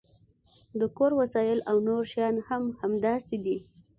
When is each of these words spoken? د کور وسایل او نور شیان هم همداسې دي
د 0.79 0.81
کور 0.97 1.11
وسایل 1.21 1.59
او 1.69 1.75
نور 1.87 2.03
شیان 2.11 2.35
هم 2.47 2.63
همداسې 2.81 3.35
دي 3.45 3.57